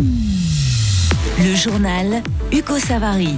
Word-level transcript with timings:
Le 0.00 1.54
journal 1.54 2.22
Hugo 2.52 2.78
Savary. 2.78 3.36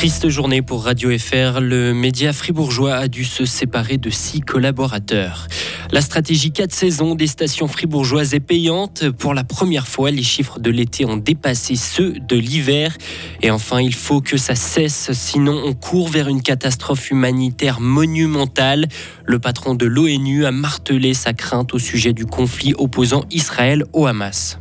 Triste 0.00 0.30
journée 0.30 0.62
pour 0.62 0.84
Radio 0.84 1.10
FR. 1.10 1.60
Le 1.60 1.92
média 1.92 2.32
fribourgeois 2.32 2.94
a 2.94 3.06
dû 3.06 3.22
se 3.22 3.44
séparer 3.44 3.98
de 3.98 4.08
six 4.08 4.40
collaborateurs. 4.40 5.46
La 5.92 6.00
stratégie 6.00 6.52
4 6.52 6.72
saisons 6.72 7.14
des 7.14 7.26
stations 7.26 7.68
fribourgeoises 7.68 8.32
est 8.32 8.40
payante. 8.40 9.10
Pour 9.10 9.34
la 9.34 9.44
première 9.44 9.86
fois, 9.86 10.10
les 10.10 10.22
chiffres 10.22 10.58
de 10.58 10.70
l'été 10.70 11.04
ont 11.04 11.18
dépassé 11.18 11.76
ceux 11.76 12.14
de 12.14 12.36
l'hiver. 12.36 12.96
Et 13.42 13.50
enfin, 13.50 13.82
il 13.82 13.94
faut 13.94 14.22
que 14.22 14.38
ça 14.38 14.54
cesse, 14.54 15.12
sinon 15.12 15.60
on 15.66 15.74
court 15.74 16.08
vers 16.08 16.28
une 16.28 16.40
catastrophe 16.40 17.10
humanitaire 17.10 17.78
monumentale. 17.78 18.86
Le 19.26 19.38
patron 19.38 19.74
de 19.74 19.84
l'ONU 19.84 20.46
a 20.46 20.50
martelé 20.50 21.12
sa 21.12 21.34
crainte 21.34 21.74
au 21.74 21.78
sujet 21.78 22.14
du 22.14 22.24
conflit 22.24 22.72
opposant 22.78 23.26
Israël 23.30 23.84
au 23.92 24.06
Hamas. 24.06 24.58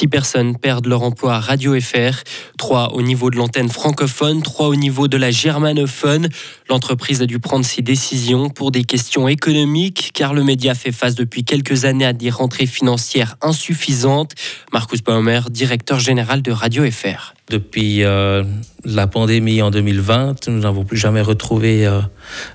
Six 0.00 0.08
personnes 0.08 0.56
perdent 0.56 0.86
leur 0.86 1.02
emploi 1.02 1.34
à 1.34 1.40
Radio 1.40 1.78
FR, 1.78 2.22
trois 2.56 2.94
au 2.94 3.02
niveau 3.02 3.28
de 3.28 3.36
l'antenne 3.36 3.68
francophone, 3.68 4.40
trois 4.40 4.68
au 4.68 4.74
niveau 4.74 5.08
de 5.08 5.18
la 5.18 5.30
germanophone. 5.30 6.30
L'entreprise 6.70 7.20
a 7.20 7.26
dû 7.26 7.38
prendre 7.38 7.66
ses 7.66 7.82
décisions 7.82 8.48
pour 8.48 8.70
des 8.70 8.84
questions 8.84 9.28
économiques, 9.28 10.12
car 10.14 10.32
le 10.32 10.42
média 10.42 10.74
fait 10.74 10.90
face 10.90 11.16
depuis 11.16 11.44
quelques 11.44 11.84
années 11.84 12.06
à 12.06 12.14
des 12.14 12.30
rentrées 12.30 12.64
financières 12.64 13.36
insuffisantes. 13.42 14.32
Marcus 14.72 15.02
Baumer, 15.02 15.42
directeur 15.50 15.98
général 15.98 16.40
de 16.40 16.50
Radio 16.50 16.90
FR. 16.90 17.34
Depuis 17.50 18.04
euh, 18.04 18.44
la 18.84 19.08
pandémie 19.08 19.60
en 19.60 19.72
2020, 19.72 20.46
nous 20.46 20.60
n'avons 20.60 20.84
plus 20.84 20.96
jamais 20.96 21.20
retrouvé 21.20 21.84
euh, 21.84 22.00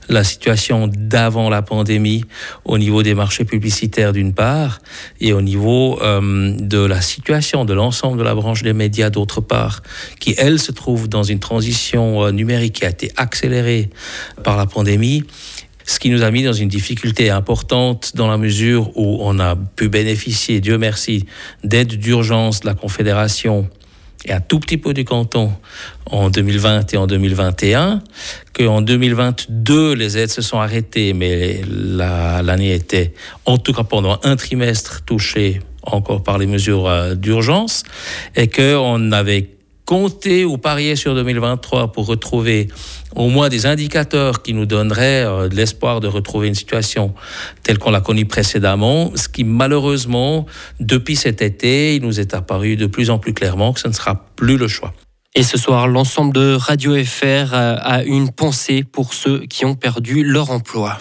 la 0.07 0.23
situation 0.23 0.87
d'avant 0.87 1.49
la 1.49 1.61
pandémie 1.61 2.23
au 2.63 2.77
niveau 2.77 3.03
des 3.03 3.13
marchés 3.13 3.43
publicitaires 3.43 4.13
d'une 4.13 4.33
part 4.33 4.79
et 5.19 5.33
au 5.33 5.41
niveau 5.41 6.01
euh, 6.01 6.55
de 6.57 6.77
la 6.77 7.01
situation 7.01 7.65
de 7.65 7.73
l'ensemble 7.73 8.17
de 8.17 8.23
la 8.23 8.33
branche 8.33 8.63
des 8.63 8.71
médias 8.71 9.09
d'autre 9.09 9.41
part, 9.41 9.83
qui 10.21 10.33
elle 10.37 10.59
se 10.59 10.71
trouve 10.71 11.09
dans 11.09 11.23
une 11.23 11.39
transition 11.39 12.31
numérique 12.31 12.75
qui 12.75 12.85
a 12.85 12.89
été 12.89 13.11
accélérée 13.17 13.89
par 14.45 14.55
la 14.55 14.65
pandémie 14.65 15.25
ce 15.87 15.99
qui 15.99 16.09
nous 16.09 16.23
a 16.23 16.31
mis 16.31 16.41
dans 16.41 16.53
une 16.53 16.69
difficulté 16.69 17.29
importante 17.29 18.13
dans 18.15 18.27
la 18.27 18.37
mesure 18.37 18.97
où 18.97 19.19
on 19.19 19.39
a 19.39 19.55
pu 19.55 19.87
bénéficier, 19.87 20.59
Dieu 20.59 20.79
merci, 20.79 21.25
d'aide 21.63 21.99
d'urgence 21.99 22.61
de 22.61 22.65
la 22.65 22.73
Confédération 22.73 23.69
et 24.25 24.33
un 24.33 24.39
tout 24.39 24.59
petit 24.59 24.77
peu 24.77 24.93
du 24.93 25.03
canton 25.03 25.51
en 26.09 26.29
2020 26.29 26.93
et 26.93 26.97
en 26.97 27.07
2021, 27.07 28.01
qu'en 28.53 28.81
2022, 28.81 29.93
les 29.93 30.17
aides 30.17 30.31
se 30.31 30.41
sont 30.41 30.59
arrêtées, 30.59 31.13
mais 31.13 31.61
l'année 31.67 32.73
était, 32.73 33.13
en 33.45 33.57
tout 33.57 33.73
cas 33.73 33.83
pendant 33.83 34.19
un 34.23 34.35
trimestre, 34.35 35.03
touchée 35.05 35.59
encore 35.83 36.23
par 36.23 36.37
les 36.37 36.47
mesures 36.47 36.87
euh, 36.87 37.15
d'urgence, 37.15 37.83
et 38.35 38.47
qu'on 38.47 39.11
avait 39.11 39.54
compter 39.85 40.45
ou 40.45 40.57
parier 40.57 40.95
sur 40.95 41.13
2023 41.15 41.91
pour 41.91 42.07
retrouver 42.07 42.67
au 43.15 43.29
moins 43.29 43.49
des 43.49 43.65
indicateurs 43.65 44.41
qui 44.41 44.53
nous 44.53 44.65
donneraient 44.65 45.23
euh, 45.23 45.47
de 45.47 45.55
l'espoir 45.55 45.99
de 45.99 46.07
retrouver 46.07 46.47
une 46.47 46.55
situation 46.55 47.13
telle 47.63 47.77
qu'on 47.77 47.91
l'a 47.91 48.01
connue 48.01 48.25
précédemment, 48.25 49.11
ce 49.15 49.29
qui 49.29 49.43
malheureusement, 49.43 50.45
depuis 50.79 51.15
cet 51.15 51.41
été, 51.41 51.95
il 51.95 52.01
nous 52.01 52.19
est 52.19 52.33
apparu 52.33 52.75
de 52.75 52.87
plus 52.87 53.09
en 53.09 53.19
plus 53.19 53.33
clairement 53.33 53.73
que 53.73 53.79
ce 53.79 53.87
ne 53.87 53.93
sera 53.93 54.25
plus 54.35 54.57
le 54.57 54.67
choix. 54.67 54.93
Et 55.35 55.43
ce 55.43 55.57
soir, 55.57 55.87
l'ensemble 55.87 56.33
de 56.33 56.55
Radio 56.55 56.95
FR 57.03 57.53
a 57.53 58.03
une 58.03 58.31
pensée 58.31 58.83
pour 58.83 59.13
ceux 59.13 59.41
qui 59.41 59.65
ont 59.65 59.75
perdu 59.75 60.23
leur 60.23 60.49
emploi. 60.49 60.97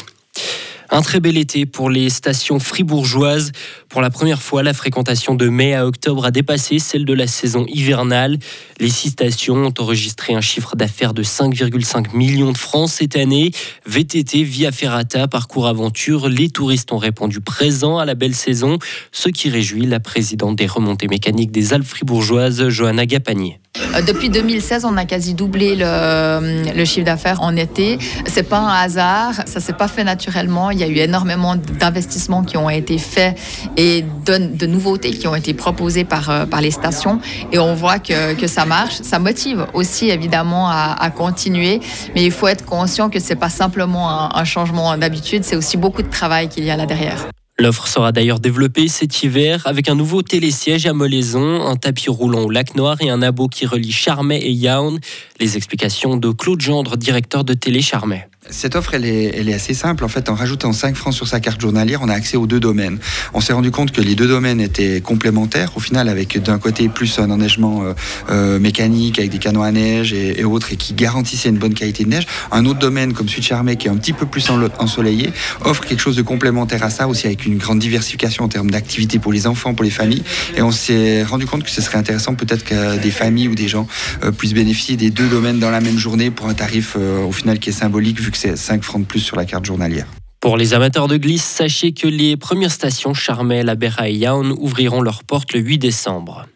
Un 0.95 1.03
très 1.03 1.19
bel 1.19 1.37
été 1.37 1.67
pour 1.67 1.91
les 1.91 2.09
stations 2.09 2.61
fribourgeoises. 2.61 3.51
Pour 3.89 4.01
la 4.01 4.11
première 4.11 4.41
fois, 4.41 4.63
la 4.63 4.73
fréquentation 4.73 5.35
de 5.35 5.49
mai 5.49 5.75
à 5.75 5.89
octobre 5.89 6.25
a 6.25 6.31
dépassé 6.31 6.79
celle 6.79 7.05
de 7.05 7.13
la 7.13 7.27
saison 7.27 7.67
hivernale. 7.67 8.39
Les 8.79 8.91
six 8.91 9.09
stations 9.09 9.57
ont 9.57 9.75
enregistré 9.81 10.35
un 10.35 10.41
chiffre 10.41 10.77
d'affaires 10.77 11.13
de 11.13 11.25
5,5 11.25 12.17
millions 12.17 12.53
de 12.53 12.57
francs 12.57 12.89
cette 12.89 13.17
année. 13.17 13.51
VTT, 13.87 14.45
Via 14.45 14.71
Ferrata, 14.71 15.27
Parcours 15.27 15.67
Aventure, 15.67 16.29
les 16.29 16.49
touristes 16.49 16.93
ont 16.93 16.99
répondu 16.99 17.41
présent 17.41 17.99
à 17.99 18.05
la 18.05 18.15
belle 18.15 18.37
saison, 18.37 18.79
ce 19.11 19.29
qui 19.31 19.49
réjouit 19.49 19.87
la 19.87 19.99
présidente 19.99 20.55
des 20.55 20.67
remontées 20.67 21.09
mécaniques 21.09 21.51
des 21.51 21.73
Alpes 21.73 21.89
fribourgeoises, 21.89 22.69
Johanna 22.69 23.05
Gapanier. 23.05 23.59
Euh, 23.95 24.03
depuis 24.03 24.29
2016, 24.29 24.85
on 24.85 24.97
a 24.97 25.05
quasi 25.05 25.35
doublé 25.35 25.77
le, 25.77 26.85
chiffre 26.85 27.05
d'affaires 27.05 27.43
en 27.43 27.57
été. 27.57 27.99
C'est 28.27 28.49
pas 28.49 28.59
un 28.59 28.75
hasard, 28.75 29.35
ça 29.47 29.61
s'est 29.61 29.73
pas 29.73 29.89
fait 29.89 30.05
naturellement. 30.05 30.71
Il 30.71 30.79
y 30.79 30.83
a 30.83 30.89
eu 30.89 30.99
énormément 30.99 31.57
d'investissements 31.57 32.43
qui 32.43 32.57
ont 32.57 32.71
été 32.71 32.99
faits 32.99 33.39
et 33.77 34.05
de, 34.27 34.67
nouveautés 34.67 35.11
qui 35.11 35.27
ont 35.29 35.35
été 35.35 35.55
proposées 35.55 36.05
par, 36.05 36.31
euh, 36.31 36.47
par 36.47 36.61
les 36.61 36.71
stations. 36.71 37.21
Et 37.53 37.59
on 37.59 37.75
voit 37.75 37.99
que, 37.99 38.35
que 38.35 38.47
ça 38.47 38.65
marche. 38.65 39.01
Ça 39.03 39.19
motive 39.19 39.67
aussi 39.73 40.11
évidemment 40.11 40.69
à, 40.69 41.11
continuer, 41.15 41.81
mais 42.15 42.25
il 42.25 42.33
faut 42.33 42.49
être 42.49 42.65
conscient 42.65 43.09
que 43.09 43.21
c'est 43.21 43.37
pas 43.37 43.49
simplement 43.49 44.35
un 44.35 44.45
changement 44.45 44.97
d'habitude, 44.97 45.45
c'est 45.45 45.57
aussi 45.57 45.77
beaucoup 45.77 46.03
de 46.03 46.11
travail 46.11 46.49
qu'il 46.49 46.65
y 46.65 46.71
a 46.71 46.77
là 46.77 46.87
derrière. 46.87 47.27
L'offre 47.57 47.87
sera 47.87 48.11
d'ailleurs 48.11 48.41
développée 48.41 48.89
cet 48.89 49.23
hiver 49.23 49.63
avec 49.67 49.89
un 49.89 49.95
nouveau 49.95 50.23
télésiège 50.23 50.87
à 50.87 50.93
Molaison, 50.93 51.65
un 51.65 51.77
tapis 51.77 52.11
roulant 52.11 52.43
au 52.43 52.51
lac 52.51 52.75
Noir 52.75 52.97
et 53.01 53.11
un 53.11 53.23
abo 53.23 53.47
qui 53.47 53.65
relie 53.65 53.93
Charmey 53.93 54.41
et 54.41 54.51
Yaoun. 54.51 54.99
Les 55.39 55.57
explications 55.57 56.17
de 56.17 56.33
Claude 56.33 56.61
Gendre, 56.61 56.97
directeur 56.97 57.45
de 57.45 57.55
Télé 57.55 57.81
Charmey. 57.81 58.29
Cette 58.51 58.77
offre, 58.77 58.93
elle 58.93 59.07
est, 59.07 59.33
elle 59.35 59.49
est, 59.49 59.55
assez 59.55 59.73
simple. 59.73 60.05
En 60.05 60.09
fait, 60.09 60.29
en 60.29 60.35
rajoutant 60.35 60.75
5 60.75 60.97
francs 60.97 61.15
sur 61.15 61.27
sa 61.27 61.41
carte 61.41 61.63
journalière, 61.63 62.01
on 62.03 62.11
a 62.11 62.13
accès 62.13 62.37
aux 62.37 62.47
deux 62.47 62.61
domaines. 62.61 62.99
On 63.33 63.41
s'est 63.41 63.55
rendu 63.55 63.71
compte 63.71 63.91
que 63.91 64.03
les 64.03 64.15
deux 64.15 64.29
domaines 64.29 64.61
étaient 64.61 65.01
complémentaires. 65.01 65.73
Au 65.77 65.81
final, 65.81 66.11
avec 66.11 66.37
d'un 66.43 66.59
côté 66.59 66.91
plus 66.91 67.19
un 67.19 67.31
enneigement 67.31 67.85
euh, 67.85 67.95
euh, 68.29 68.59
mécanique 68.59 69.19
avec 69.19 69.31
des 69.31 69.39
canons 69.39 69.63
à 69.63 69.73
neige 69.73 70.13
et, 70.13 70.45
autres, 70.45 70.75
et 70.75 70.77
qui 70.77 70.93
garantissait 70.93 71.49
une 71.49 71.57
bonne 71.57 71.73
qualité 71.73 72.05
de 72.05 72.11
neige. 72.11 72.27
Un 72.53 72.67
autre 72.67 72.79
domaine 72.81 73.15
comme 73.15 73.25
de 73.27 73.31
Charmey, 73.31 73.77
qui 73.77 73.87
est 73.87 73.91
un 73.91 73.97
petit 73.97 74.13
peu 74.13 74.27
plus 74.27 74.47
ensoleillé, 74.79 75.33
offre 75.63 75.83
quelque 75.87 76.01
chose 76.01 76.17
de 76.17 76.23
complémentaire 76.23 76.83
à 76.83 76.91
ça, 76.91 77.09
aussi 77.09 77.27
avec 77.27 77.47
une 77.47 77.57
grande 77.57 77.79
diversification 77.79 78.45
en 78.45 78.49
termes 78.49 78.71
d'activités 78.71 79.19
pour 79.19 79.33
les 79.33 79.47
enfants, 79.47 79.73
pour 79.73 79.85
les 79.85 79.91
familles. 79.91 80.23
Et 80.55 80.61
on 80.61 80.71
s'est 80.71 81.23
rendu 81.23 81.47
compte 81.47 81.65
que 81.65 81.71
ce 81.71 81.81
serait 81.81 81.97
intéressant 81.97 82.35
peut-être 82.35 82.65
que 82.65 82.99
des 82.99 83.11
familles 83.11 83.49
ou 83.49 83.55
des 83.55 83.69
gens 83.69 83.87
euh, 84.23 84.33
puissent 84.33 84.53
bénéficier 84.53 84.97
des 84.97 85.11
deux 85.11 85.29
domaines 85.29 85.59
dans 85.59 85.71
la 85.71 85.81
même 85.81 85.99
journée 85.99 86.31
pour 86.31 86.47
un 86.47 86.55
tarif 86.55 86.97
au 86.97 87.33
final 87.33 87.59
qui 87.59 87.71
est 87.71 87.73
symbolique 87.73 88.21
vu 88.21 88.34
c'est 88.37 88.57
5 88.57 88.83
francs 88.83 89.03
de 89.03 89.07
plus 89.07 89.21
sur 89.21 89.37
la 89.37 89.45
carte 89.45 89.65
journalière. 89.65 90.07
Pour 90.41 90.57
les 90.57 90.75
amateurs 90.75 91.09
de 91.09 91.17
glisse, 91.17 91.45
sachez 91.45 91.93
que 91.93 92.07
les 92.07 92.37
premières 92.37 92.71
stations 92.71 93.15
Charmel, 93.15 93.69
Abera 93.71 94.11
et 94.11 94.15
Yaon 94.15 94.55
ouvriront 94.59 95.01
leurs 95.01 95.25
portes 95.25 95.55
le 95.55 95.61
8 95.61 95.79
décembre. 95.79 96.47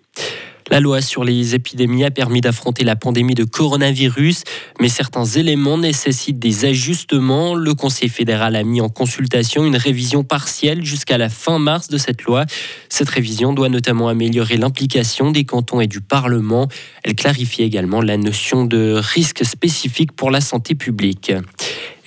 La 0.71 0.81
loi 0.81 1.01
sur 1.01 1.25
les 1.25 1.55
épidémies 1.55 2.05
a 2.05 2.11
permis 2.11 2.43
d'affronter 2.43 2.85
la 2.85 2.95
pandémie 2.95 3.35
de 3.35 3.45
coronavirus, 3.45 4.43
mais 4.81 4.91
certains 4.91 5.25
éléments 5.25 5.79
nécessitent 5.79 6.39
des 6.39 6.67
ajustements. 6.67 7.55
Le 7.55 7.73
Conseil 7.73 8.11
fédéral 8.11 8.55
a 8.55 8.63
mis 8.63 8.83
en 8.83 8.91
consultation 8.91 9.65
une 9.65 9.77
révision 9.77 10.25
partielle 10.25 10.85
jusqu'à 10.85 11.17
la 11.17 11.31
fin 11.31 11.59
mars 11.59 11.89
de 11.89 11.97
cette 11.97 12.25
loi. 12.25 12.45
Cette 12.91 13.09
révision 13.09 13.55
doit 13.55 13.71
notamment 13.71 14.09
améliorer 14.09 14.59
l'implication 14.59 15.31
des 15.31 15.45
cantons 15.45 15.81
et 15.81 15.87
du 15.87 16.03
Parlement. 16.03 16.69
Elle 17.03 17.15
clarifie 17.15 17.63
également 17.63 18.03
la 18.03 18.19
notion 18.19 18.67
de 18.67 19.01
risque 19.01 19.47
spécifique 19.47 20.13
pour 20.13 20.31
la 20.31 20.43
santé 20.43 20.75
publique. 20.75 21.33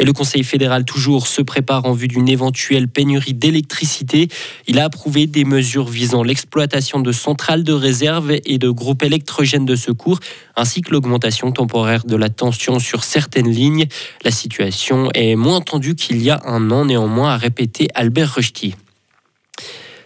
Le 0.03 0.13
Conseil 0.13 0.43
fédéral 0.43 0.83
toujours 0.83 1.27
se 1.27 1.41
prépare 1.41 1.85
en 1.85 1.93
vue 1.93 2.07
d'une 2.07 2.27
éventuelle 2.27 2.87
pénurie 2.87 3.35
d'électricité. 3.35 4.29
Il 4.67 4.79
a 4.79 4.85
approuvé 4.85 5.27
des 5.27 5.45
mesures 5.45 5.87
visant 5.87 6.23
l'exploitation 6.23 6.99
de 6.99 7.11
centrales 7.11 7.63
de 7.63 7.71
réserve 7.71 8.33
et 8.43 8.57
de 8.57 8.69
groupes 8.69 9.03
électrogènes 9.03 9.65
de 9.65 9.75
secours, 9.75 10.19
ainsi 10.55 10.81
que 10.81 10.91
l'augmentation 10.91 11.51
temporaire 11.51 12.03
de 12.03 12.15
la 12.15 12.29
tension 12.29 12.79
sur 12.79 13.03
certaines 13.03 13.49
lignes. 13.49 13.85
La 14.25 14.31
situation 14.31 15.09
est 15.13 15.35
moins 15.35 15.61
tendue 15.61 15.95
qu'il 15.95 16.21
y 16.21 16.29
a 16.29 16.41
un 16.45 16.71
an, 16.71 16.85
néanmoins, 16.85 17.33
a 17.33 17.37
répété 17.37 17.87
Albert 17.93 18.33
Rushdie. 18.35 18.75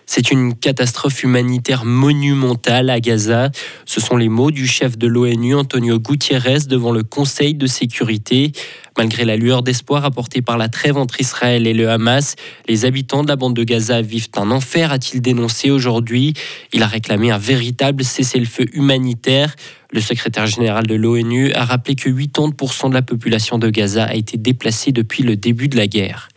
C'est 0.06 0.31
une 0.31 0.56
catastrophe 0.56 1.24
humanitaire 1.24 1.84
monumentale 1.84 2.90
à 2.90 3.00
Gaza. 3.00 3.50
Ce 3.86 4.00
sont 4.00 4.18
les 4.18 4.30
mots 4.30 4.52
du 4.52 4.68
chef 4.68 4.98
de 4.98 5.07
l'ONU, 5.07 5.56
Antonio 5.56 6.00
Gutiérrez, 6.00 6.60
devant 6.69 6.92
le 6.92 7.04
Conseil 7.04 7.56
de 7.56 7.66
sécurité. 7.66 8.52
Malgré 8.98 9.25
la 9.25 9.36
lueur 9.36 9.62
d'espoir 9.62 10.06
apportée 10.06 10.42
par 10.42 10.57
la 10.57 10.69
trêve 10.69 10.96
entre 10.96 11.19
Israël 11.19 11.68
et 11.68 11.74
le 11.74 11.90
Hamas, 11.90 12.36
les 12.69 12.86
habitants 12.86 13.24
de 13.24 13.28
la 13.28 13.36
bande 13.36 13.56
de 13.56 13.63
Gaza 13.63 14.02
vivent 14.02 14.30
un 14.38 14.52
enfer, 14.52 14.92
a-t-il 14.92 15.22
dénoncé 15.22 15.69
aujourd'hui. 15.69 16.34
Il 16.72 16.81
a 16.84 16.88
réclamé 16.88 17.31
un 17.31 17.38
véritable 17.38 18.04
cessez-le-feu 18.04 18.68
humanitaire. 18.74 19.56
Le 19.92 20.02
secrétaire 20.02 20.46
général 20.46 20.88
de 20.88 20.96
l'ONU 20.96 21.52
a 21.54 21.66
rappelé 21.66 21.96
que 21.96 22.10
80% 22.10 22.90
de 22.90 22.94
la 22.94 23.02
population 23.02 23.57
de 23.57 23.69
Gaza 23.69 24.06
a 24.06 24.13
été 24.13 24.38
déplacée 24.38 24.92
depuis 24.92 25.24
le 25.24 25.36
début 25.36 25.68
de 25.68 25.78
la 25.78 25.88
guerre. 25.88 26.30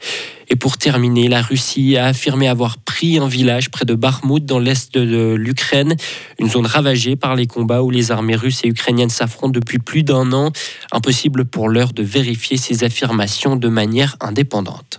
Et 0.51 0.57
pour 0.57 0.79
terminer, 0.79 1.29
la 1.29 1.43
Russie 1.43 1.97
a 1.97 2.07
affirmé 2.07 2.49
avoir 2.49 2.79
pris 2.99 3.17
un 3.21 3.29
village 3.29 3.71
près 3.71 3.85
de 3.85 3.95
Bakhmut 3.95 4.45
dans 4.45 4.59
l'est 4.59 4.93
de 4.93 5.35
l'Ukraine, 5.35 5.95
une 6.41 6.51
zone 6.51 6.67
ravagée 6.67 7.15
par 7.15 7.37
les 7.37 7.47
combats 7.47 7.85
où 7.85 7.91
les 7.91 8.11
armées 8.11 8.35
russes 8.35 8.63
et 8.65 8.69
ukrainiennes 8.69 9.09
s'affrontent 9.09 9.53
depuis 9.53 9.79
plus 9.79 10.03
d'un 10.03 10.33
an. 10.33 10.51
Impossible 10.91 11.45
pour 11.45 11.69
l'heure 11.69 11.93
de 11.93 12.03
vérifier 12.03 12.57
ces 12.57 12.83
affirmations 12.83 13.55
de 13.55 13.69
manière 13.69 14.17
indépendante. 14.19 14.99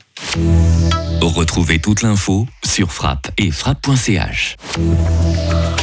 Retrouvez 1.19 1.79
toute 1.79 2.01
l'info 2.01 2.47
sur 2.63 2.93
frappe 2.93 3.31
et 3.37 3.51
frappe.ch. 3.51 4.55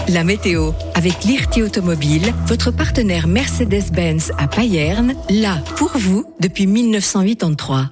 La 0.09 0.25
météo 0.25 0.73
avec 0.95 1.25
l'IRT 1.25 1.59
Automobile, 1.67 2.33
votre 2.47 2.71
partenaire 2.71 3.27
Mercedes-Benz 3.27 4.33
à 4.39 4.49
Payerne, 4.49 5.17
là 5.29 5.59
pour 5.77 5.91
vous 5.99 6.25
depuis 6.41 6.67
1983. 6.67 7.91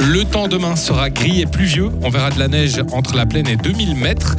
Le 0.00 0.24
temps 0.24 0.46
demain 0.46 0.76
sera 0.76 1.10
gris 1.10 1.40
et 1.40 1.46
pluvieux. 1.46 1.90
On 2.02 2.08
verra 2.08 2.30
de 2.30 2.38
la 2.38 2.46
neige 2.46 2.80
entre 2.92 3.16
la 3.16 3.26
plaine 3.26 3.48
et 3.48 3.56
2000 3.56 3.96
mètres. 3.96 4.36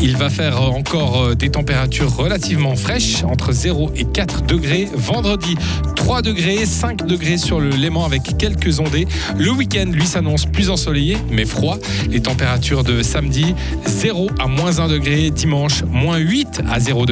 Il 0.00 0.16
va 0.16 0.30
faire 0.30 0.62
encore 0.62 1.34
des 1.34 1.50
températures 1.50 2.14
relativement 2.16 2.76
fraîches, 2.76 3.24
entre 3.24 3.52
0 3.52 3.90
et 3.96 4.04
4 4.04 4.42
degrés. 4.42 4.88
Vendredi, 4.94 5.56
3 5.96 6.22
degrés, 6.22 6.64
5 6.64 7.06
degrés 7.06 7.38
sur 7.38 7.60
le 7.60 7.70
Léman 7.70 8.04
avec 8.04 8.38
quelques 8.38 8.78
ondées. 8.78 9.06
Le 9.36 9.50
week-end, 9.50 9.90
lui, 9.90 10.06
s'annonce 10.06 10.46
plus 10.46 10.70
ensoleillé, 10.70 11.16
mais 11.30 11.44
froid. 11.44 11.76
Les 12.08 12.20
températures 12.20 12.84
de 12.84 13.02
samedi, 13.02 13.54
0 13.86 14.30
à 14.38 14.46
moins 14.46 14.78
1 14.78 14.88
degré. 14.88 15.30
Dimanche, 15.30 15.82
moins 15.84 16.18
8 16.18 16.62
à 16.70 16.78
0 16.78 17.04
degré. 17.04 17.08